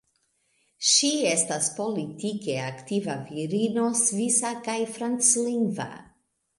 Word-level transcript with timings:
Ŝi 0.91 1.11
estas 1.31 1.67
politike 1.75 2.57
aktiva 2.71 3.21
virino 3.31 3.87
svisa 4.03 4.57
kaj 4.69 4.81
franclingva. 4.99 5.91